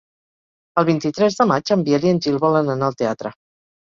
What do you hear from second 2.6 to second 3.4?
anar al teatre.